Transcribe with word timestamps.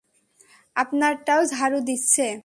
আপনারটাও 0.75 1.41
ঝাড়ু 1.45 1.79
দিচ্ছে। 1.79 2.25